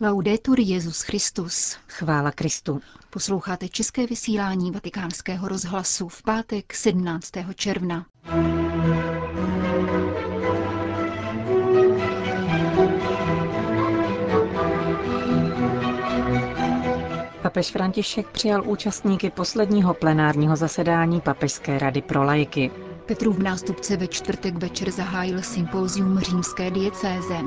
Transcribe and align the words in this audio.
Laudetur 0.00 0.60
Jezus 0.60 1.02
Christus. 1.02 1.76
Chvála 1.88 2.30
Kristu. 2.30 2.80
Posloucháte 3.10 3.68
české 3.68 4.06
vysílání 4.06 4.70
Vatikánského 4.70 5.48
rozhlasu 5.48 6.08
v 6.08 6.22
pátek 6.22 6.74
17. 6.74 7.30
června. 7.54 8.06
Papež 17.42 17.70
František 17.70 18.28
přijal 18.28 18.62
účastníky 18.66 19.30
posledního 19.30 19.94
plenárního 19.94 20.56
zasedání 20.56 21.20
Papežské 21.20 21.78
rady 21.78 22.02
pro 22.02 22.22
lajky. 22.24 22.70
Petrův 23.06 23.38
nástupce 23.38 23.96
ve 23.96 24.06
čtvrtek 24.06 24.54
večer 24.54 24.90
zahájil 24.90 25.42
sympózium 25.42 26.18
římské 26.18 26.70
diecéze. 26.70 27.38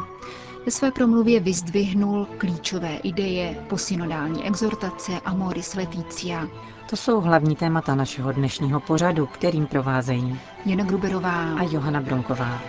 Ve 0.66 0.72
své 0.72 0.92
promluvě 0.92 1.40
vyzdvihnul 1.40 2.28
klíčové 2.38 2.96
ideje, 2.96 3.66
posynodální 3.70 4.46
exhortace 4.46 5.12
a 5.26 5.34
Moris 5.34 5.74
Leticia. 5.76 6.48
To 6.90 6.96
jsou 6.98 7.22
hlavní 7.22 7.56
témata 7.56 7.96
našeho 7.96 8.32
dnešního 8.32 8.80
pořadu, 8.80 9.26
kterým 9.26 9.68
provázejí 9.68 10.40
Jana 10.66 10.84
Gruberová 10.84 11.54
a 11.54 11.64
Johana 11.64 12.02
Bronková. 12.02 12.62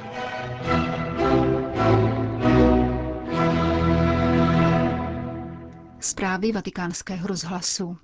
Zprávy 6.00 6.52
vatikánského 6.52 7.26
rozhlasu. 7.26 7.96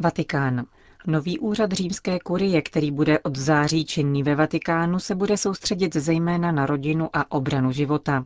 Vatikán. 0.00 0.64
Nový 1.06 1.38
úřad 1.38 1.72
římské 1.72 2.18
kurie, 2.18 2.62
který 2.62 2.90
bude 2.90 3.18
od 3.18 3.36
září 3.38 3.84
činný 3.84 4.22
ve 4.22 4.34
Vatikánu, 4.34 4.98
se 4.98 5.14
bude 5.14 5.36
soustředit 5.36 5.96
zejména 5.96 6.52
na 6.52 6.66
rodinu 6.66 7.08
a 7.12 7.30
obranu 7.30 7.72
života. 7.72 8.24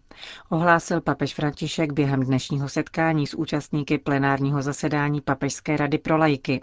Ohlásil 0.51 1.01
papež 1.01 1.35
František 1.35 1.93
během 1.93 2.21
dnešního 2.21 2.69
setkání 2.69 3.27
s 3.27 3.35
účastníky 3.35 3.99
plenárního 3.99 4.63
zasedání 4.63 5.21
Papežské 5.21 5.77
rady 5.77 5.99
pro 5.99 6.17
lajky. 6.17 6.61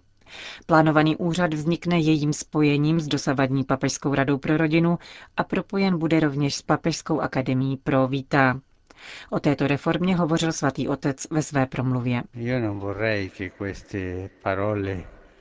Plánovaný 0.66 1.16
úřad 1.16 1.54
vznikne 1.54 2.00
jejím 2.00 2.34
spojením 2.34 3.00
s 3.00 3.08
dosavadní 3.08 3.64
Papežskou 3.64 4.16
radou 4.16 4.38
pro 4.38 4.58
rodinu 4.58 4.98
a 5.38 5.44
propojen 5.44 5.98
bude 6.00 6.20
rovněž 6.20 6.56
s 6.56 6.62
Papežskou 6.62 7.20
akademií 7.20 7.78
pro 7.78 8.08
víta. 8.08 8.60
O 9.30 9.40
této 9.40 9.68
reformě 9.68 10.16
hovořil 10.16 10.52
svatý 10.52 10.88
otec 10.88 11.28
ve 11.32 11.42
své 11.42 11.66
promluvě. 11.66 12.24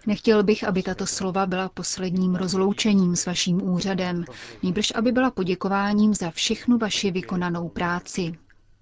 Nechtěl 0.06 0.42
bych, 0.42 0.64
aby 0.64 0.82
tato 0.82 1.06
slova 1.06 1.46
byla 1.46 1.68
posledním 1.68 2.34
rozloučením 2.34 3.16
s 3.16 3.26
vaším 3.26 3.62
úřadem, 3.62 4.24
nýbrž 4.62 4.92
aby 4.94 5.12
byla 5.12 5.30
poděkováním 5.30 6.14
za 6.14 6.30
všechnu 6.30 6.78
vaši 6.78 7.10
vykonanou 7.10 7.68
práci. 7.68 8.34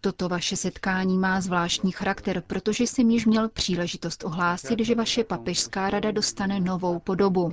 Toto 0.05 0.28
vaše 0.28 0.56
setkání 0.56 1.19
má 1.19 1.41
zvláštní 1.41 1.92
charakter, 1.92 2.42
protože 2.47 2.84
jsem 2.84 3.11
již 3.11 3.27
měl 3.27 3.48
příležitost 3.48 4.25
ohlásit, 4.25 4.78
že 4.81 4.94
vaše 4.94 5.25
papežská 5.25 5.91
rada 5.91 6.11
dostane 6.11 6.61
novou 6.61 6.98
podobu. 6.98 7.53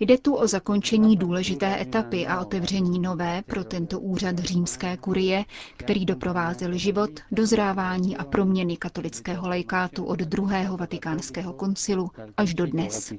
Jde 0.00 0.18
tu 0.18 0.34
o 0.34 0.46
zakončení 0.46 1.16
důležité 1.16 1.80
etapy 1.80 2.26
a 2.26 2.40
otevření 2.40 2.98
nové 2.98 3.42
pro 3.42 3.64
tento 3.64 4.00
úřad 4.00 4.38
římské 4.38 4.96
kurie, 4.96 5.44
který 5.76 6.04
doprovázel 6.04 6.78
život, 6.78 7.10
dozrávání 7.32 8.16
a 8.16 8.24
proměny 8.24 8.76
katolického 8.76 9.48
lajkátu 9.48 10.04
od 10.04 10.18
druhého 10.18 10.76
vatikánského 10.76 11.52
koncilu 11.52 12.10
až 12.36 12.54
do 12.54 12.66
dnes. 12.66 13.12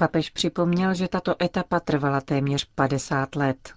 Papež 0.00 0.30
připomněl, 0.30 0.94
že 0.94 1.08
tato 1.08 1.34
etapa 1.42 1.80
trvala 1.80 2.20
téměř 2.20 2.64
50 2.74 3.36
let. 3.36 3.72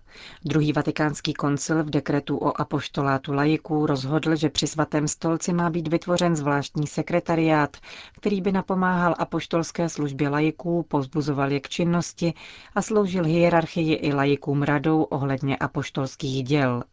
Druhý 0.46 0.74
vatikánský 0.74 1.34
koncil 1.34 1.84
v 1.84 1.90
dekretu 1.90 2.38
o 2.38 2.62
apoštolátu 2.62 3.34
lajiků 3.34 3.86
rozhodl, 3.86 4.36
že 4.36 4.50
při 4.50 4.68
svatém 4.68 5.08
stolci 5.08 5.54
má 5.54 5.70
být 5.70 5.88
vytvořen 5.88 6.36
zvláštní 6.36 6.88
sekretariát, 6.88 7.78
který 8.16 8.42
by 8.42 8.52
napomáhal 8.52 9.16
apoštolské 9.20 9.90
službě 9.90 10.30
lajiků, 10.30 10.84
pozbuzoval 10.84 11.52
je 11.52 11.60
k 11.60 11.70
činnosti 11.70 12.34
a 12.76 12.82
sloužil 12.82 13.24
hierarchii 13.24 13.94
i 13.94 14.14
lajikům 14.14 14.64
radou 14.64 15.04
ohledně 15.04 15.58
apoštolských 15.58 16.44
děl. 16.44 16.84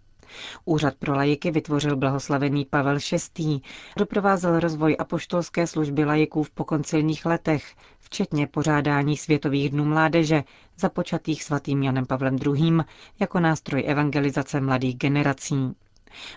Úřad 0.64 0.94
pro 0.98 1.14
lajiky 1.14 1.50
vytvořil 1.50 1.96
blahoslavený 1.96 2.64
Pavel 2.64 2.98
VI. 3.38 3.60
Doprovázel 3.96 4.60
rozvoj 4.60 4.96
apoštolské 4.98 5.66
služby 5.66 6.04
lajiků 6.04 6.42
v 6.42 6.50
pokoncilních 6.50 7.26
letech, 7.26 7.64
včetně 7.98 8.46
pořádání 8.46 9.16
Světových 9.16 9.70
dnů 9.70 9.84
mládeže, 9.84 10.44
započatých 10.78 11.44
svatým 11.44 11.82
Janem 11.82 12.06
Pavlem 12.06 12.36
II. 12.46 12.72
jako 13.20 13.40
nástroj 13.40 13.84
evangelizace 13.86 14.60
mladých 14.60 14.96
generací. 14.96 15.74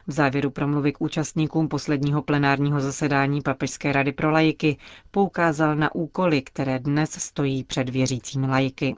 V 0.08 0.12
závěru 0.12 0.50
promluvy 0.50 0.92
k 0.92 1.02
účastníkům 1.02 1.68
posledního 1.68 2.22
plenárního 2.22 2.80
zasedání 2.82 3.42
Papežské 3.42 3.92
rady 3.92 4.12
pro 4.12 4.32
lajiky 4.32 4.78
poukázal 5.12 5.76
na 5.76 5.96
úkoly, 5.96 6.42
které 6.42 6.80
dnes 6.80 7.12
stojí 7.12 7.64
před 7.64 7.90
věřícími 7.90 8.48
lajiky. 8.48 8.96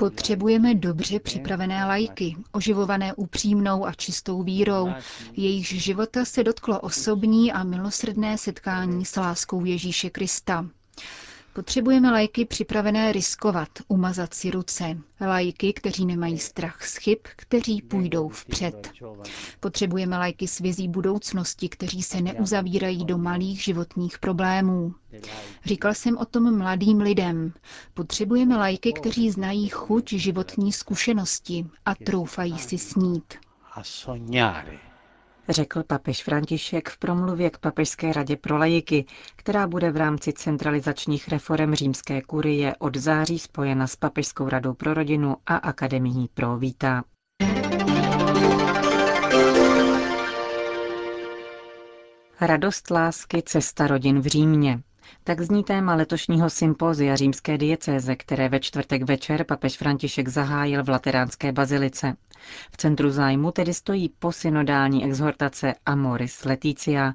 Potřebujeme 0.00 0.74
dobře 0.74 1.20
připravené 1.20 1.84
lajky, 1.84 2.36
oživované 2.52 3.14
upřímnou 3.14 3.86
a 3.86 3.92
čistou 3.92 4.42
vírou, 4.42 4.88
jejichž 5.36 5.68
života 5.82 6.24
se 6.24 6.44
dotklo 6.44 6.80
osobní 6.80 7.52
a 7.52 7.64
milosrdné 7.64 8.38
setkání 8.38 9.04
s 9.04 9.16
láskou 9.16 9.64
Ježíše 9.64 10.10
Krista. 10.10 10.66
Potřebujeme 11.60 12.10
lajky 12.10 12.44
připravené 12.44 13.12
riskovat, 13.12 13.68
umazat 13.88 14.34
si 14.34 14.50
ruce. 14.50 14.98
Lajky, 15.20 15.72
kteří 15.72 16.06
nemají 16.06 16.38
strach 16.38 16.86
z 16.86 16.96
chyb, 16.96 17.18
kteří 17.36 17.82
půjdou 17.82 18.28
vpřed. 18.28 18.90
Potřebujeme 19.60 20.18
lajky 20.18 20.48
s 20.48 20.58
vizí 20.58 20.88
budoucnosti, 20.88 21.68
kteří 21.68 22.02
se 22.02 22.20
neuzavírají 22.20 23.04
do 23.04 23.18
malých 23.18 23.62
životních 23.64 24.18
problémů. 24.18 24.94
Říkal 25.64 25.94
jsem 25.94 26.16
o 26.16 26.24
tom 26.24 26.58
mladým 26.58 27.00
lidem. 27.00 27.52
Potřebujeme 27.94 28.56
lajky, 28.56 28.92
kteří 28.92 29.30
znají 29.30 29.68
chuť 29.68 30.12
životní 30.12 30.72
zkušenosti 30.72 31.66
a 31.84 31.94
troufají 31.94 32.58
si 32.58 32.78
snít 32.78 33.34
řekl 35.50 35.82
papež 35.82 36.24
František 36.24 36.88
v 36.88 36.98
promluvě 36.98 37.50
k 37.50 37.58
Papežské 37.58 38.12
radě 38.12 38.36
pro 38.36 38.58
lajiky, 38.58 39.04
která 39.36 39.66
bude 39.66 39.90
v 39.90 39.96
rámci 39.96 40.32
centralizačních 40.32 41.28
reform 41.28 41.74
římské 41.74 42.22
kurie 42.22 42.74
od 42.78 42.96
září 42.96 43.38
spojena 43.38 43.86
s 43.86 43.96
Papežskou 43.96 44.48
radou 44.48 44.74
pro 44.74 44.94
rodinu 44.94 45.36
a 45.46 45.56
Akademií 45.56 46.28
pro 46.34 46.56
víta. 46.56 47.04
Radost 52.40 52.90
lásky, 52.90 53.42
cesta 53.42 53.86
rodin 53.86 54.20
v 54.20 54.26
Římě. 54.26 54.80
Tak 55.24 55.40
zní 55.40 55.64
téma 55.64 55.94
letošního 55.94 56.50
sympózia 56.50 57.16
římské 57.16 57.58
diecéze, 57.58 58.16
které 58.16 58.48
ve 58.48 58.60
čtvrtek 58.60 59.02
večer 59.02 59.44
papež 59.44 59.76
František 59.76 60.28
zahájil 60.28 60.84
v 60.84 60.88
Lateránské 60.88 61.52
bazilice. 61.52 62.14
V 62.72 62.76
centru 62.76 63.10
zájmu 63.10 63.50
tedy 63.52 63.74
stojí 63.74 64.08
posynodální 64.18 65.04
exhortace 65.04 65.74
Amoris 65.86 66.44
Leticia, 66.44 67.14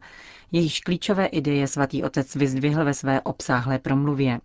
jejíž 0.52 0.80
klíčové 0.80 1.26
ideje 1.26 1.68
svatý 1.68 2.04
otec 2.04 2.36
vyzdvihl 2.36 2.86
ve 2.86 2.94
své 2.94 3.22
obsáhlé 3.22 3.80
promluvě. 3.80 4.40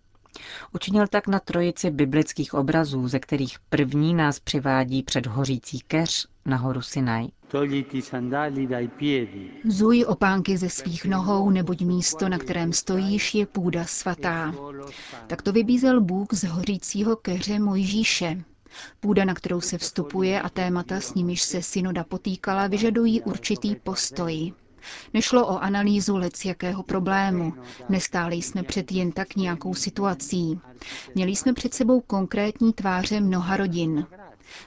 Učinil 0.73 1.07
tak 1.07 1.27
na 1.27 1.39
trojici 1.39 1.91
biblických 1.91 2.53
obrazů, 2.53 3.07
ze 3.07 3.19
kterých 3.19 3.59
první 3.69 4.13
nás 4.13 4.39
přivádí 4.39 5.03
před 5.03 5.27
hořící 5.27 5.79
keř 5.79 6.27
na 6.45 6.57
horu 6.57 6.81
Sinaj. 6.81 7.27
Zuj 9.65 10.05
opánky 10.07 10.57
ze 10.57 10.69
svých 10.69 11.05
nohou, 11.05 11.49
neboť 11.49 11.81
místo, 11.81 12.29
na 12.29 12.37
kterém 12.37 12.73
stojíš, 12.73 13.35
je 13.35 13.45
půda 13.45 13.85
svatá. 13.85 14.53
Tak 15.27 15.41
to 15.41 15.51
vybízel 15.51 16.01
Bůh 16.01 16.27
z 16.31 16.43
hořícího 16.43 17.15
keře 17.15 17.59
Mojžíše. 17.59 18.43
Půda, 18.99 19.25
na 19.25 19.33
kterou 19.33 19.61
se 19.61 19.77
vstupuje 19.77 20.41
a 20.41 20.49
témata, 20.49 20.99
s 20.99 21.13
nimiž 21.13 21.41
se 21.41 21.61
synoda 21.61 22.03
potýkala, 22.03 22.67
vyžadují 22.67 23.21
určitý 23.21 23.75
postoj. 23.75 24.53
Nešlo 25.13 25.47
o 25.47 25.57
analýzu 25.59 26.17
jakého 26.45 26.83
problému. 26.83 27.53
Nestáli 27.89 28.35
jsme 28.35 28.63
před 28.63 28.91
jen 28.91 29.11
tak 29.11 29.35
nějakou 29.35 29.73
situací. 29.73 30.59
Měli 31.15 31.31
jsme 31.35 31.53
před 31.53 31.73
sebou 31.73 32.01
konkrétní 32.01 32.73
tváře 32.73 33.19
mnoha 33.21 33.57
rodin. 33.57 34.05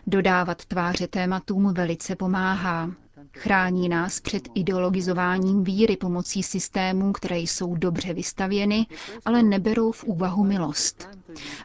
Dodávat 0.06 0.64
tváře 0.64 1.06
tématům 1.08 1.74
velice 1.74 2.16
pomáhá. 2.16 2.90
Chrání 3.36 3.88
nás 3.88 4.20
před 4.20 4.48
ideologizováním 4.54 5.64
víry 5.64 5.96
pomocí 5.96 6.42
systémů, 6.42 7.12
které 7.12 7.38
jsou 7.38 7.74
dobře 7.76 8.14
vystavěny, 8.14 8.86
ale 9.24 9.42
neberou 9.42 9.92
v 9.92 10.04
úvahu 10.04 10.44
milost. 10.44 11.08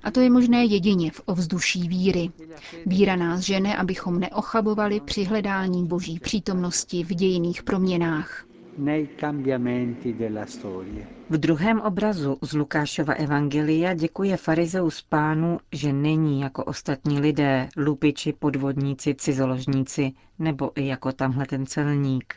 A 0.04 0.12
to 0.12 0.19
je 0.19 0.30
možné 0.30 0.66
jedině 0.66 1.12
v 1.12 1.21
ovzduší 1.25 1.88
víry. 1.88 2.30
Víra 2.86 3.16
nás 3.16 3.39
žene, 3.39 3.77
abychom 3.77 4.19
neochabovali 4.19 5.00
při 5.00 5.24
hledání 5.24 5.86
boží 5.88 6.19
přítomnosti 6.19 7.04
v 7.04 7.07
dějiných 7.07 7.63
proměnách. 7.63 8.49
V 11.30 11.38
druhém 11.38 11.81
obrazu 11.81 12.38
z 12.42 12.54
Lukášova 12.54 13.14
evangelia 13.14 13.94
děkuje 13.94 14.38
farizeus 14.38 15.02
pánu, 15.02 15.60
že 15.72 15.94
není 15.94 16.42
jako 16.42 16.64
ostatní 16.64 17.20
lidé, 17.20 17.70
lupiči, 17.78 18.34
podvodníci, 18.34 19.16
cizoložníci, 19.16 20.12
nebo 20.40 20.72
i 20.76 20.88
jako 20.88 21.12
tamhle 21.12 21.46
ten 21.46 21.66
celník. 21.66 22.34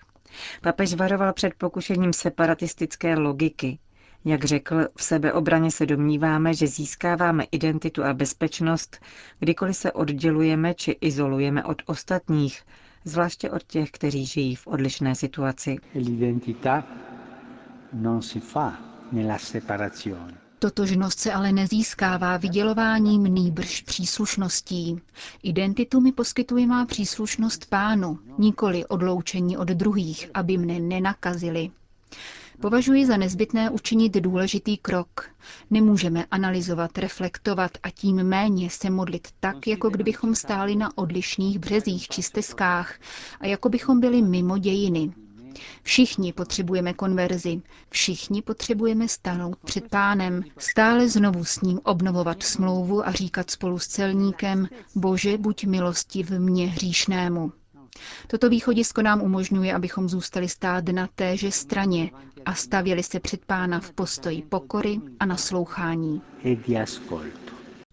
Papež 0.62 0.94
varoval 0.94 1.32
před 1.32 1.54
pokušením 1.54 2.12
separatistické 2.12 3.18
logiky. 3.18 3.78
Jak 4.24 4.44
řekl, 4.44 4.88
v 4.96 5.02
sebeobraně 5.02 5.70
se 5.70 5.86
domníváme, 5.86 6.54
že 6.54 6.66
získáváme 6.66 7.44
identitu 7.52 8.04
a 8.04 8.14
bezpečnost, 8.14 8.98
kdykoliv 9.38 9.76
se 9.76 9.92
oddělujeme 9.92 10.74
či 10.74 10.90
izolujeme 11.00 11.64
od 11.64 11.82
ostatních, 11.86 12.62
zvláště 13.04 13.50
od 13.50 13.62
těch, 13.62 13.90
kteří 13.90 14.26
žijí 14.26 14.56
v 14.56 14.66
odlišné 14.66 15.14
situaci. 15.14 15.76
Totožnost 20.58 21.18
se 21.18 21.32
ale 21.32 21.52
nezískává 21.52 22.36
vydělováním 22.36 23.24
nýbrž 23.24 23.80
příslušností. 23.82 25.00
Identitu 25.42 26.00
mi 26.00 26.12
poskytuje 26.12 26.66
má 26.66 26.86
příslušnost 26.86 27.66
pánu, 27.70 28.18
nikoli 28.38 28.86
odloučení 28.86 29.56
od 29.56 29.68
druhých, 29.68 30.30
aby 30.34 30.58
mne 30.58 30.80
nenakazili. 30.80 31.70
Považuji 32.60 33.06
za 33.06 33.16
nezbytné 33.16 33.70
učinit 33.70 34.12
důležitý 34.14 34.76
krok. 34.76 35.30
Nemůžeme 35.70 36.24
analyzovat, 36.30 36.98
reflektovat 36.98 37.70
a 37.82 37.90
tím 37.90 38.16
méně 38.22 38.70
se 38.70 38.90
modlit 38.90 39.28
tak, 39.40 39.66
jako 39.66 39.90
kdybychom 39.90 40.34
stáli 40.34 40.76
na 40.76 40.98
odlišných 40.98 41.58
březích 41.58 42.08
či 42.08 42.22
stezkách 42.22 42.98
a 43.40 43.46
jako 43.46 43.68
bychom 43.68 44.00
byli 44.00 44.22
mimo 44.22 44.58
dějiny. 44.58 45.12
Všichni 45.82 46.32
potřebujeme 46.32 46.92
konverzi, 46.94 47.62
všichni 47.90 48.42
potřebujeme 48.42 49.08
stanout 49.08 49.58
před 49.64 49.88
pánem, 49.90 50.42
stále 50.58 51.08
znovu 51.08 51.44
s 51.44 51.60
ním 51.60 51.80
obnovovat 51.84 52.42
smlouvu 52.42 53.06
a 53.08 53.12
říkat 53.12 53.50
spolu 53.50 53.78
s 53.78 53.86
celníkem, 53.86 54.68
Bože, 54.94 55.38
buď 55.38 55.64
milosti 55.64 56.22
v 56.22 56.30
mně 56.38 56.66
hříšnému. 56.66 57.52
Toto 58.26 58.48
východisko 58.48 59.02
nám 59.02 59.22
umožňuje, 59.22 59.74
abychom 59.74 60.08
zůstali 60.08 60.48
stát 60.48 60.84
na 60.88 61.06
téže 61.14 61.50
straně 61.52 62.10
a 62.44 62.54
stavěli 62.54 63.02
se 63.02 63.20
před 63.20 63.44
pána 63.44 63.80
v 63.80 63.92
postoji 63.92 64.42
pokory 64.42 65.00
a 65.20 65.26
naslouchání. 65.26 66.22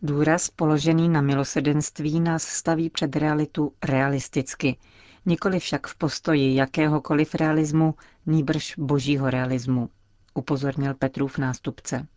Důraz 0.02 0.50
položený 0.50 1.10
na 1.10 1.22
milosedenství 1.22 2.20
nás 2.20 2.44
staví 2.44 2.90
před 2.90 3.16
realitu 3.16 3.74
realisticky, 3.84 4.78
nikoli 5.26 5.60
však 5.60 5.88
v 5.88 5.96
postoji 5.96 6.56
jakéhokoliv 6.56 7.36
realismu, 7.36 7.96
nýbrž 8.26 8.76
božího 8.78 9.30
realismu, 9.30 9.90
upozornil 10.34 10.94
Petrův 10.94 11.38
nástupce. 11.38 12.08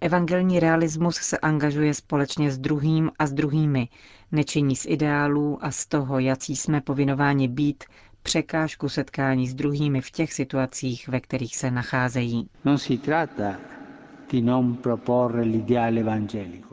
Evangelní 0.00 0.60
realismus 0.60 1.16
se 1.16 1.38
angažuje 1.38 1.94
společně 1.94 2.50
s 2.50 2.58
druhým 2.58 3.10
a 3.18 3.26
s 3.26 3.32
druhými, 3.32 3.88
nečiní 4.32 4.76
z 4.76 4.86
ideálů 4.86 5.58
a 5.64 5.70
z 5.70 5.86
toho, 5.86 6.18
jací 6.18 6.56
jsme 6.56 6.80
povinováni 6.80 7.48
být, 7.48 7.84
překážku 8.22 8.88
setkání 8.88 9.48
s 9.48 9.54
druhými 9.54 10.00
v 10.00 10.10
těch 10.10 10.32
situacích, 10.32 11.08
ve 11.08 11.20
kterých 11.20 11.56
se 11.56 11.70
nacházejí. 11.70 12.48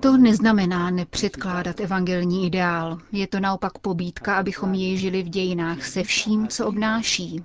To 0.02 0.18
neznamená 0.18 0.90
nepředkládat 0.92 1.80
evangelní 1.80 2.46
ideál. 2.46 2.98
Je 3.12 3.28
to 3.28 3.40
naopak 3.40 3.78
pobídka, 3.78 4.36
abychom 4.36 4.74
jej 4.74 4.98
žili 4.98 5.24
v 5.24 5.30
dějinách 5.30 5.86
se 5.86 6.04
vším, 6.04 6.48
co 6.48 6.68
obnáší. 6.68 7.44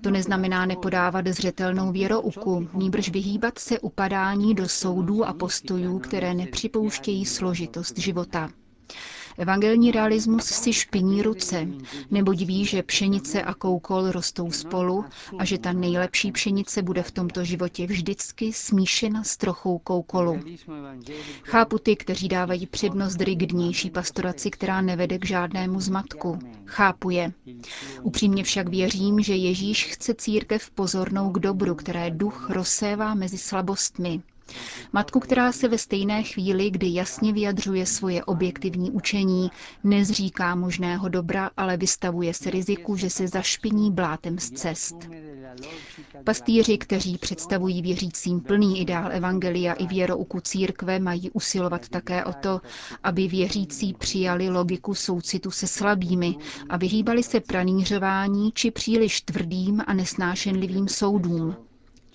To 0.00 0.10
neznamená 0.10 0.66
nepodávat 0.66 1.26
zřetelnou 1.26 1.92
věrouku, 1.92 2.68
nýbrž 2.74 3.08
vyhýbat 3.08 3.58
se 3.58 3.80
upadání 3.80 4.54
do 4.54 4.68
soudů 4.68 5.24
a 5.24 5.32
postojů, 5.32 5.98
které 5.98 6.34
nepřipouštějí 6.34 7.24
složitost 7.24 7.98
života. 7.98 8.50
Evangelní 9.38 9.90
realismus 9.90 10.44
si 10.44 10.72
špiní 10.72 11.22
ruce, 11.22 11.66
neboť 12.10 12.42
ví, 12.44 12.64
že 12.64 12.82
pšenice 12.82 13.42
a 13.42 13.54
koukol 13.54 14.10
rostou 14.12 14.50
spolu 14.50 15.04
a 15.38 15.44
že 15.44 15.58
ta 15.58 15.72
nejlepší 15.72 16.32
pšenice 16.32 16.82
bude 16.82 17.02
v 17.02 17.10
tomto 17.10 17.44
životě 17.44 17.86
vždycky 17.86 18.52
smíšena 18.52 19.24
s 19.24 19.36
trochou 19.36 19.78
koukolu. 19.78 20.40
Chápu 21.42 21.78
ty, 21.78 21.96
kteří 21.96 22.28
dávají 22.28 22.66
přednost 22.66 23.20
rigidnější 23.20 23.90
pastoraci, 23.90 24.50
která 24.50 24.80
nevede 24.80 25.18
k 25.18 25.26
žádnému 25.26 25.80
zmatku. 25.80 26.38
Chápu 26.66 27.10
je. 27.10 27.32
Upřímně 28.02 28.44
však 28.44 28.68
věřím, 28.68 29.20
že 29.20 29.34
Ježíš 29.34 29.86
chce 29.86 30.14
církev 30.14 30.70
pozornou 30.70 31.30
k 31.30 31.38
dobru, 31.38 31.74
které 31.74 32.10
duch 32.10 32.50
rozsévá 32.50 33.14
mezi 33.14 33.38
slabostmi. 33.38 34.22
Matku, 34.92 35.20
která 35.20 35.52
se 35.52 35.68
ve 35.68 35.78
stejné 35.78 36.22
chvíli, 36.22 36.70
kdy 36.70 36.94
jasně 36.94 37.32
vyjadřuje 37.32 37.86
svoje 37.86 38.24
objektivní 38.24 38.90
učení, 38.90 39.50
nezříká 39.84 40.54
možného 40.54 41.08
dobra, 41.08 41.50
ale 41.56 41.76
vystavuje 41.76 42.34
se 42.34 42.50
riziku, 42.50 42.96
že 42.96 43.10
se 43.10 43.28
zašpiní 43.28 43.90
blátem 43.92 44.38
z 44.38 44.50
cest. 44.50 44.96
Pastýři, 46.24 46.78
kteří 46.78 47.18
představují 47.18 47.82
věřícím 47.82 48.40
plný 48.40 48.80
ideál 48.80 49.12
Evangelia 49.12 49.72
i 49.72 49.86
věrouku 49.86 50.40
církve, 50.40 50.98
mají 50.98 51.30
usilovat 51.30 51.88
také 51.88 52.24
o 52.24 52.32
to, 52.32 52.60
aby 53.02 53.28
věřící 53.28 53.94
přijali 53.94 54.50
logiku 54.50 54.94
soucitu 54.94 55.50
se 55.50 55.66
slabými 55.66 56.36
a 56.68 56.76
vyhýbali 56.76 57.22
se 57.22 57.40
pranířování 57.40 58.52
či 58.52 58.70
příliš 58.70 59.20
tvrdým 59.20 59.82
a 59.86 59.94
nesnášenlivým 59.94 60.88
soudům. 60.88 61.56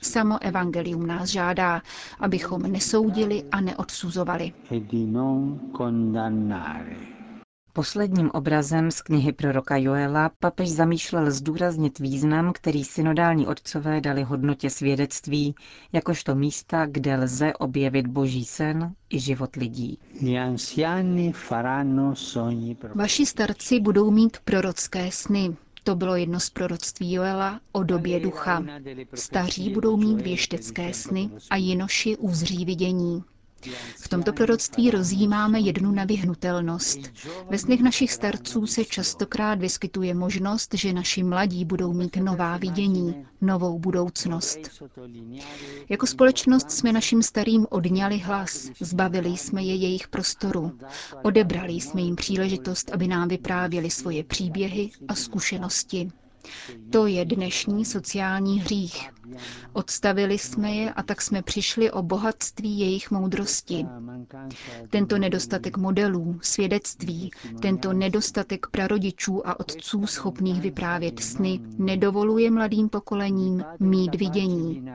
Samo 0.01 0.43
evangelium 0.43 1.07
nás 1.07 1.29
žádá, 1.29 1.81
abychom 2.19 2.61
nesoudili 2.61 3.43
a 3.51 3.61
neodsuzovali. 3.61 4.53
Posledním 7.73 8.29
obrazem 8.31 8.91
z 8.91 9.01
knihy 9.01 9.31
proroka 9.33 9.77
Joela 9.77 10.31
papež 10.39 10.69
zamýšlel 10.71 11.31
zdůraznit 11.31 11.99
význam, 11.99 12.53
který 12.53 12.83
synodální 12.83 13.47
otcové 13.47 14.01
dali 14.01 14.23
hodnotě 14.23 14.69
svědectví, 14.69 15.55
jakožto 15.93 16.35
místa, 16.35 16.85
kde 16.85 17.15
lze 17.15 17.53
objevit 17.53 18.07
boží 18.07 18.45
sen 18.45 18.93
i 19.09 19.19
život 19.19 19.55
lidí. 19.55 19.99
Vaši 22.95 23.25
starci 23.25 23.79
budou 23.79 24.11
mít 24.11 24.37
prorocké 24.45 25.11
sny, 25.11 25.55
to 25.89 25.95
bylo 25.95 26.15
jedno 26.15 26.39
z 26.39 26.49
proroctví 26.49 27.11
Joela 27.13 27.61
o 27.71 27.83
době 27.83 28.19
ducha. 28.19 28.63
Staří 29.13 29.69
budou 29.69 29.97
mít 29.97 30.21
věštecké 30.21 30.93
sny 30.93 31.29
a 31.49 31.55
jinoši 31.55 32.17
uzří 32.17 32.65
vidění. 32.65 33.23
V 33.97 34.07
tomto 34.09 34.33
proroctví 34.33 34.91
rozjímáme 34.91 35.59
jednu 35.59 35.91
nevyhnutelnost. 35.91 36.99
Ve 37.49 37.57
snech 37.57 37.81
našich 37.81 38.11
starců 38.11 38.67
se 38.67 38.85
častokrát 38.85 39.59
vyskytuje 39.59 40.13
možnost, 40.13 40.73
že 40.73 40.93
naši 40.93 41.23
mladí 41.23 41.65
budou 41.65 41.93
mít 41.93 42.15
nová 42.17 42.57
vidění, 42.57 43.25
novou 43.41 43.79
budoucnost. 43.79 44.57
Jako 45.89 46.07
společnost 46.07 46.71
jsme 46.71 46.93
našim 46.93 47.23
starým 47.23 47.67
odňali 47.69 48.17
hlas, 48.17 48.69
zbavili 48.79 49.29
jsme 49.29 49.63
je 49.63 49.75
jejich 49.75 50.07
prostoru, 50.07 50.71
odebrali 51.23 51.73
jsme 51.73 52.01
jim 52.01 52.15
příležitost, 52.15 52.91
aby 52.93 53.07
nám 53.07 53.27
vyprávěli 53.27 53.89
svoje 53.89 54.23
příběhy 54.23 54.89
a 55.07 55.15
zkušenosti. 55.15 56.11
To 56.89 57.07
je 57.07 57.25
dnešní 57.25 57.85
sociální 57.85 58.59
hřích. 58.59 59.09
Odstavili 59.73 60.37
jsme 60.37 60.71
je 60.71 60.93
a 60.93 61.03
tak 61.03 61.21
jsme 61.21 61.41
přišli 61.41 61.91
o 61.91 62.01
bohatství 62.01 62.79
jejich 62.79 63.11
moudrosti. 63.11 63.85
Tento 64.89 65.17
nedostatek 65.17 65.77
modelů, 65.77 66.39
svědectví, 66.41 67.31
tento 67.61 67.93
nedostatek 67.93 68.67
prarodičů 68.67 69.47
a 69.47 69.59
otců 69.59 70.07
schopných 70.07 70.61
vyprávět 70.61 71.19
sny 71.19 71.59
nedovoluje 71.77 72.51
mladým 72.51 72.89
pokolením 72.89 73.63
mít 73.79 74.15
vidění. 74.15 74.85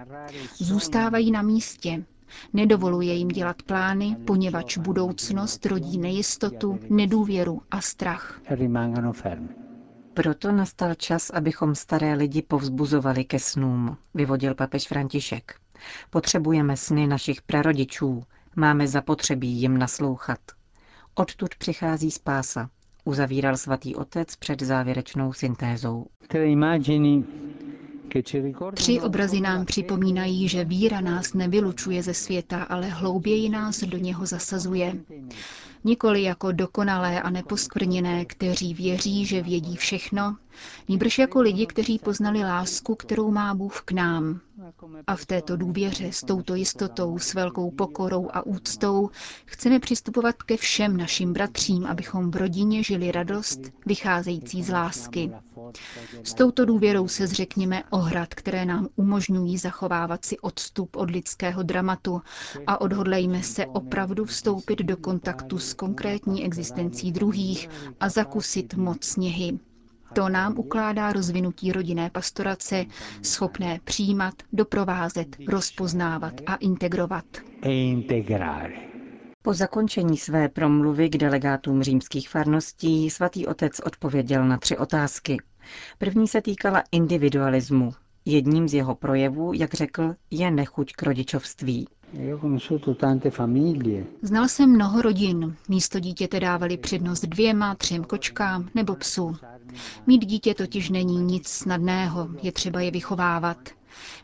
Zůstávají 0.58 1.30
na 1.30 1.42
místě, 1.42 2.04
Nedovoluje 2.52 3.14
jim 3.14 3.28
dělat 3.28 3.62
plány, 3.62 4.16
poněvadž 4.26 4.78
budoucnost 4.78 5.66
rodí 5.66 5.98
nejistotu, 5.98 6.78
nedůvěru 6.90 7.62
a 7.70 7.80
strach. 7.80 8.40
Proto 10.14 10.52
nastal 10.52 10.94
čas, 10.94 11.30
abychom 11.30 11.74
staré 11.74 12.14
lidi 12.14 12.42
povzbuzovali 12.42 13.24
ke 13.24 13.38
snům, 13.38 13.96
vyvodil 14.14 14.54
papež 14.54 14.88
František. 14.88 15.54
Potřebujeme 16.10 16.76
sny 16.76 17.06
našich 17.06 17.42
prarodičů, 17.42 18.22
máme 18.56 18.88
zapotřebí 18.88 19.48
jim 19.48 19.78
naslouchat. 19.78 20.38
Odtud 21.14 21.54
přichází 21.58 22.10
spása, 22.10 22.70
uzavíral 23.04 23.56
svatý 23.56 23.94
otec 23.96 24.36
před 24.36 24.62
závěrečnou 24.62 25.32
syntézou. 25.32 26.06
Tři 28.74 29.00
obrazy 29.00 29.40
nám 29.40 29.64
připomínají, 29.64 30.48
že 30.48 30.64
víra 30.64 31.00
nás 31.00 31.34
nevylučuje 31.34 32.02
ze 32.02 32.14
světa, 32.14 32.62
ale 32.62 32.86
hlouběji 32.88 33.48
nás 33.48 33.80
do 33.84 33.98
něho 33.98 34.26
zasazuje. 34.26 34.94
Nikoli 35.84 36.22
jako 36.22 36.52
dokonalé 36.52 37.22
a 37.22 37.30
neposkvrněné, 37.30 38.24
kteří 38.24 38.74
věří, 38.74 39.26
že 39.26 39.42
vědí 39.42 39.76
všechno, 39.76 40.36
nýbrž 40.88 41.18
jako 41.18 41.40
lidi, 41.40 41.66
kteří 41.66 41.98
poznali 41.98 42.38
lásku, 42.44 42.94
kterou 42.94 43.30
má 43.30 43.54
Bůh 43.54 43.80
k 43.84 43.92
nám. 43.92 44.40
A 45.06 45.16
v 45.16 45.26
této 45.26 45.56
důvěře, 45.56 46.12
s 46.12 46.20
touto 46.20 46.54
jistotou, 46.54 47.18
s 47.18 47.34
velkou 47.34 47.70
pokorou 47.70 48.28
a 48.32 48.46
úctou 48.46 49.10
chceme 49.44 49.78
přistupovat 49.80 50.42
ke 50.42 50.56
všem 50.56 50.96
našim 50.96 51.32
bratřím, 51.32 51.86
abychom 51.86 52.30
v 52.30 52.36
rodině 52.36 52.82
žili 52.82 53.12
radost 53.12 53.60
vycházející 53.86 54.62
z 54.62 54.70
lásky. 54.70 55.30
S 56.22 56.34
touto 56.34 56.64
důvěrou 56.64 57.08
se 57.08 57.26
zřekněme 57.26 57.82
ohrad, 57.90 58.34
které 58.34 58.64
nám 58.64 58.88
umožňují 58.96 59.58
zachovávat 59.58 60.24
si 60.24 60.38
odstup 60.38 60.96
od 60.96 61.10
lidského 61.10 61.62
dramatu 61.62 62.22
a 62.66 62.80
odhodlejme 62.80 63.42
se 63.42 63.66
opravdu 63.66 64.24
vstoupit 64.24 64.78
do 64.78 64.96
kontaktu 64.96 65.58
s 65.58 65.74
konkrétní 65.74 66.44
existencí 66.44 67.12
druhých 67.12 67.68
a 68.00 68.08
zakusit 68.08 68.74
moc 68.74 69.04
sněhy. 69.04 69.58
To 70.14 70.28
nám 70.28 70.58
ukládá 70.58 71.12
rozvinutí 71.12 71.72
rodinné 71.72 72.10
pastorace, 72.10 72.84
schopné 73.22 73.78
přijímat, 73.84 74.34
doprovázet, 74.52 75.36
rozpoznávat 75.48 76.34
a 76.46 76.54
integrovat. 76.54 77.24
E 77.66 77.94
po 79.42 79.54
zakončení 79.54 80.16
své 80.16 80.48
promluvy 80.48 81.08
k 81.08 81.16
delegátům 81.18 81.82
římských 81.82 82.28
farností 82.28 83.10
svatý 83.10 83.46
otec 83.46 83.80
odpověděl 83.80 84.48
na 84.48 84.58
tři 84.58 84.76
otázky. 84.78 85.36
První 85.98 86.28
se 86.28 86.42
týkala 86.42 86.82
individualismu. 86.92 87.92
Jedním 88.24 88.68
z 88.68 88.74
jeho 88.74 88.94
projevů, 88.94 89.52
jak 89.52 89.74
řekl, 89.74 90.14
je 90.30 90.50
nechuť 90.50 90.92
k 90.92 91.02
rodičovství. 91.02 91.86
Znal 94.22 94.48
jsem 94.48 94.70
mnoho 94.70 95.02
rodin. 95.02 95.56
Místo 95.68 96.00
dítěte 96.00 96.40
dávali 96.40 96.76
přednost 96.76 97.20
dvěma, 97.24 97.74
třem 97.74 98.04
kočkám 98.04 98.68
nebo 98.74 98.94
psu. 98.96 99.36
Mít 100.06 100.26
dítě 100.26 100.54
totiž 100.54 100.90
není 100.90 101.18
nic 101.18 101.48
snadného, 101.48 102.28
je 102.42 102.52
třeba 102.52 102.80
je 102.80 102.90
vychovávat. 102.90 103.58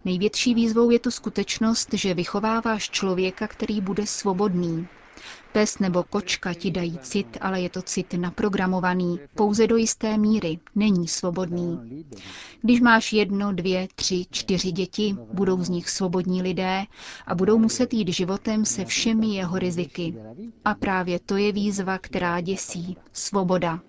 Největší 0.04 0.54
výzvou 0.54 0.90
je 0.90 0.98
to 0.98 1.10
skutečnost, 1.10 1.88
že 1.92 2.14
vychováváš 2.14 2.90
člověka, 2.90 3.48
který 3.48 3.80
bude 3.80 4.06
svobodný, 4.06 4.88
Pes 5.52 5.78
nebo 5.78 6.02
kočka 6.02 6.54
ti 6.54 6.70
dají 6.70 6.98
cit, 6.98 7.38
ale 7.40 7.60
je 7.60 7.70
to 7.70 7.82
cit 7.82 8.14
naprogramovaný, 8.14 9.20
pouze 9.34 9.66
do 9.66 9.76
jisté 9.76 10.18
míry, 10.18 10.58
není 10.74 11.08
svobodný. 11.08 12.04
Když 12.62 12.80
máš 12.80 13.12
jedno, 13.12 13.52
dvě, 13.52 13.88
tři, 13.94 14.26
čtyři 14.30 14.72
děti, 14.72 15.16
budou 15.32 15.62
z 15.62 15.68
nich 15.68 15.90
svobodní 15.90 16.42
lidé 16.42 16.84
a 17.26 17.34
budou 17.34 17.58
muset 17.58 17.94
jít 17.94 18.08
životem 18.08 18.64
se 18.64 18.84
všemi 18.84 19.26
jeho 19.26 19.58
riziky. 19.58 20.14
A 20.64 20.74
právě 20.74 21.18
to 21.18 21.36
je 21.36 21.52
výzva, 21.52 21.98
která 21.98 22.40
děsí. 22.40 22.96
Svoboda. 23.12 23.80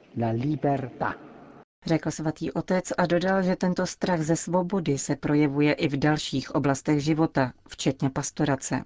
Řekl 1.85 2.11
svatý 2.11 2.51
otec 2.51 2.91
a 2.97 3.05
dodal, 3.05 3.43
že 3.43 3.55
tento 3.55 3.85
strach 3.85 4.21
ze 4.21 4.35
svobody 4.35 4.97
se 4.97 5.15
projevuje 5.15 5.73
i 5.73 5.87
v 5.87 5.97
dalších 5.97 6.55
oblastech 6.55 6.99
života, 6.99 7.53
včetně 7.67 8.09
pastorace. 8.09 8.83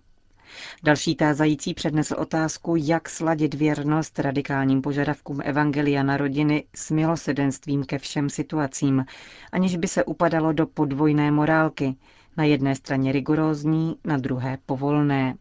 Další 0.84 1.16
tázající 1.16 1.74
přednesl 1.74 2.16
otázku, 2.18 2.76
jak 2.78 3.10
sladit 3.10 3.54
věrnost 3.54 4.20
radikálním 4.20 4.82
požadavkům 4.82 5.42
Evangelia 5.44 6.04
na 6.04 6.18
rodiny 6.18 6.64
s 6.76 6.92
milosedenstvím 6.92 7.84
ke 7.84 8.00
všem 8.00 8.30
situacím, 8.30 9.06
aniž 9.52 9.78
by 9.78 9.88
se 9.88 10.04
upadalo 10.04 10.54
do 10.54 10.68
podvojné 10.68 11.32
morálky, 11.32 11.96
na 12.38 12.44
jedné 12.44 12.76
straně 12.76 13.12
rigorózní, 13.12 13.96
na 14.06 14.18
druhé 14.18 14.58
povolné. 14.66 15.36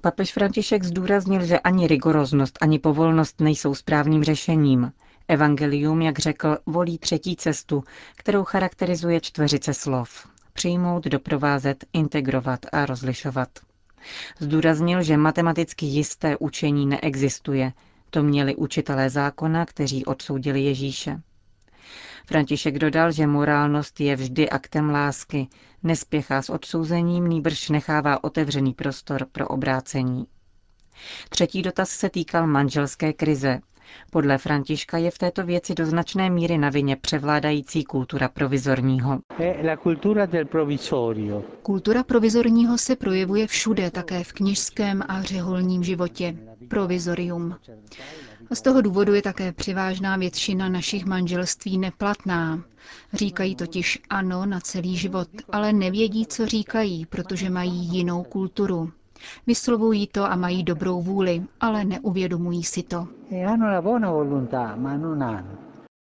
Papež 0.00 0.32
František 0.32 0.84
zdůraznil, 0.84 1.44
že 1.44 1.58
ani 1.58 1.86
rigoroznost, 1.86 2.58
ani 2.60 2.78
povolnost 2.78 3.40
nejsou 3.40 3.74
správným 3.74 4.24
řešením. 4.24 4.92
Evangelium, 5.28 6.02
jak 6.02 6.18
řekl, 6.18 6.58
volí 6.66 6.98
třetí 6.98 7.36
cestu, 7.36 7.84
kterou 8.16 8.44
charakterizuje 8.44 9.20
čtveřice 9.20 9.74
slov. 9.74 10.28
Přijmout, 10.52 11.04
doprovázet, 11.04 11.84
integrovat 11.92 12.66
a 12.72 12.86
rozlišovat. 12.86 13.48
Zdůraznil, 14.38 15.02
že 15.02 15.16
matematicky 15.16 15.86
jisté 15.86 16.36
učení 16.36 16.86
neexistuje. 16.86 17.72
To 18.10 18.22
měli 18.22 18.56
učitelé 18.56 19.10
zákona, 19.10 19.66
kteří 19.66 20.04
odsoudili 20.04 20.60
Ježíše. 20.60 21.20
František 22.26 22.78
dodal, 22.78 23.12
že 23.12 23.26
morálnost 23.26 24.00
je 24.00 24.16
vždy 24.16 24.50
aktem 24.50 24.90
lásky, 24.90 25.48
nespěchá 25.82 26.42
s 26.42 26.50
odsouzením, 26.50 27.26
nýbrž 27.28 27.68
nechává 27.68 28.24
otevřený 28.24 28.74
prostor 28.74 29.26
pro 29.32 29.48
obrácení. 29.48 30.26
Třetí 31.28 31.62
dotaz 31.62 31.90
se 31.90 32.10
týkal 32.10 32.46
manželské 32.46 33.12
krize. 33.12 33.60
Podle 34.10 34.38
Františka 34.38 34.98
je 34.98 35.10
v 35.10 35.18
této 35.18 35.42
věci 35.42 35.74
do 35.74 35.86
značné 35.86 36.30
míry 36.30 36.58
na 36.58 36.70
vině 36.70 36.96
převládající 36.96 37.84
kultura 37.84 38.28
provizorního. 38.28 39.20
Kultura 41.62 42.04
provizorního 42.04 42.78
se 42.78 42.96
projevuje 42.96 43.46
všude, 43.46 43.90
také 43.90 44.24
v 44.24 44.32
knižském 44.32 45.02
a 45.08 45.22
řeholním 45.22 45.84
životě. 45.84 46.36
Provizorium. 46.68 47.56
A 48.50 48.54
z 48.54 48.62
toho 48.62 48.80
důvodu 48.82 49.14
je 49.14 49.22
také 49.22 49.52
převážná 49.52 50.16
většina 50.16 50.68
našich 50.68 51.04
manželství 51.04 51.78
neplatná. 51.78 52.64
Říkají 53.12 53.56
totiž 53.56 53.98
ano 54.10 54.46
na 54.46 54.60
celý 54.60 54.96
život, 54.96 55.28
ale 55.52 55.72
nevědí, 55.72 56.26
co 56.26 56.46
říkají, 56.46 57.06
protože 57.06 57.50
mají 57.50 57.88
jinou 57.96 58.22
kulturu. 58.22 58.92
Vyslovují 59.46 60.06
to 60.06 60.24
a 60.24 60.36
mají 60.36 60.62
dobrou 60.64 61.02
vůli, 61.02 61.42
ale 61.60 61.84
neuvědomují 61.84 62.64
si 62.64 62.82
to. 62.82 63.08
E 63.32 63.46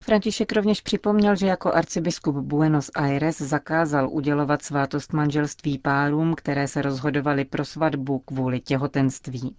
František 0.03 0.51
rovněž 0.53 0.81
připomněl, 0.81 1.35
že 1.35 1.47
jako 1.47 1.73
arcibiskup 1.73 2.35
Buenos 2.35 2.91
Aires 2.95 3.37
zakázal 3.41 4.09
udělovat 4.11 4.61
svátost 4.61 5.13
manželství 5.13 5.77
párům, 5.77 6.35
které 6.35 6.67
se 6.67 6.81
rozhodovaly 6.81 7.45
pro 7.45 7.65
svatbu 7.65 8.19
kvůli 8.19 8.59
těhotenství. 8.59 9.55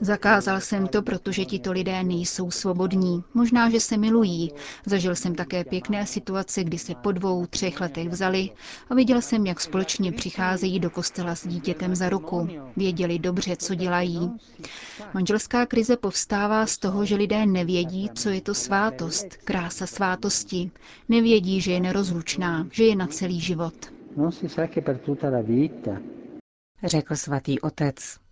Zakázal 0.00 0.60
jsem 0.60 0.86
to, 0.86 1.02
protože 1.02 1.44
tito 1.44 1.72
lidé 1.72 2.02
nejsou 2.02 2.50
svobodní. 2.50 3.24
Možná, 3.34 3.70
že 3.70 3.80
se 3.80 3.96
milují. 3.96 4.52
Zažil 4.86 5.16
jsem 5.16 5.34
také 5.34 5.64
pěkné 5.64 6.06
situace, 6.06 6.64
kdy 6.64 6.78
se 6.78 6.94
po 6.94 7.12
dvou, 7.12 7.46
třech 7.46 7.80
letech 7.80 8.08
vzali 8.08 8.50
a 8.90 8.94
viděl 8.94 9.20
jsem, 9.20 9.46
jak 9.46 9.60
společně 9.60 10.12
přicházejí 10.12 10.80
do 10.80 10.90
kostela 10.90 11.34
s 11.34 11.46
dítětem 11.46 11.94
za 11.94 12.08
ruku. 12.08 12.48
Věděli 12.76 13.18
dobře, 13.18 13.56
co 13.56 13.74
dělají. 13.74 14.32
Manželská 15.14 15.66
krize 15.66 15.96
povstává 15.96 16.66
z 16.66 16.78
toho, 16.78 17.04
že 17.04 17.16
lidé 17.16 17.46
nevědí, 17.46 18.10
co 18.14 18.28
je 18.28 18.40
to 18.40 18.54
svátost, 18.54 19.36
krása 19.36 19.86
svátosti. 19.86 20.70
Nevědí, 21.08 21.60
že 21.60 21.72
je 21.72 21.80
nerozlučná, 21.80 22.66
že 22.70 22.84
je 22.84 22.96
na 22.96 23.06
celý 23.06 23.40
život. 23.40 23.74
Řekl 26.84 27.16
svatý 27.16 27.60
otec. 27.60 28.22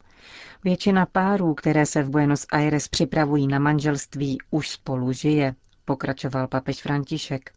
Většina 0.64 1.06
párů, 1.06 1.54
které 1.54 1.86
se 1.86 2.02
v 2.02 2.10
Buenos 2.10 2.46
Aires 2.52 2.88
připravují 2.88 3.46
na 3.46 3.58
manželství, 3.58 4.38
už 4.50 4.68
spolu 4.70 5.12
žije, 5.12 5.54
pokračoval 5.84 6.48
papež 6.48 6.82
František. 6.82 7.50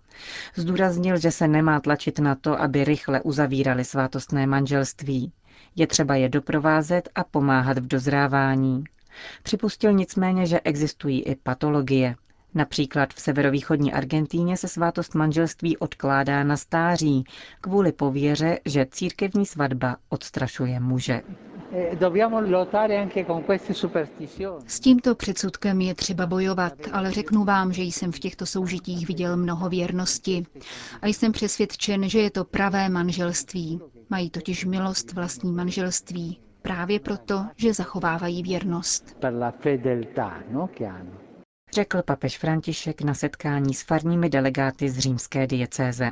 Zdůraznil, 0.55 1.17
že 1.17 1.31
se 1.31 1.47
nemá 1.47 1.79
tlačit 1.79 2.19
na 2.19 2.35
to, 2.35 2.61
aby 2.61 2.83
rychle 2.83 3.21
uzavírali 3.21 3.85
svátostné 3.85 4.47
manželství. 4.47 5.31
Je 5.75 5.87
třeba 5.87 6.15
je 6.15 6.29
doprovázet 6.29 7.09
a 7.15 7.23
pomáhat 7.23 7.77
v 7.77 7.87
dozrávání. 7.87 8.83
Připustil 9.43 9.93
nicméně, 9.93 10.45
že 10.45 10.59
existují 10.59 11.21
i 11.23 11.35
patologie. 11.35 12.15
Například 12.55 13.13
v 13.13 13.21
severovýchodní 13.21 13.93
Argentíně 13.93 14.57
se 14.57 14.67
svátost 14.67 15.15
manželství 15.15 15.77
odkládá 15.77 16.43
na 16.43 16.57
stáří 16.57 17.23
kvůli 17.61 17.91
pověře, 17.91 18.59
že 18.65 18.85
církevní 18.91 19.45
svatba 19.45 19.97
odstrašuje 20.09 20.79
muže. 20.79 21.21
Eh, 21.75 21.97
S 24.67 24.79
tímto 24.79 25.15
předsudkem 25.15 25.81
je 25.81 25.95
třeba 25.95 26.25
bojovat, 26.25 26.73
ale 26.91 27.11
řeknu 27.11 27.43
vám, 27.43 27.73
že 27.73 27.81
jsem 27.83 28.11
v 28.11 28.19
těchto 28.19 28.45
soužitích 28.45 29.07
viděl 29.07 29.37
mnoho 29.37 29.69
věrnosti 29.69 30.45
a 31.01 31.07
jsem 31.07 31.31
přesvědčen, 31.31 32.09
že 32.09 32.19
je 32.19 32.31
to 32.31 32.43
pravé 32.45 32.89
manželství. 32.89 33.81
Mají 34.09 34.29
totiž 34.29 34.65
milost 34.65 35.13
vlastní 35.13 35.51
manželství, 35.51 36.39
právě 36.61 36.99
proto, 36.99 37.45
že 37.55 37.73
zachovávají 37.73 38.43
věrnost. 38.43 39.17
No, 40.51 40.69
Řekl 41.73 42.01
papež 42.01 42.37
František 42.37 43.01
na 43.01 43.13
setkání 43.13 43.73
s 43.73 43.81
farními 43.83 44.29
delegáty 44.29 44.89
z 44.89 44.99
římské 44.99 45.47
diecéze. 45.47 46.11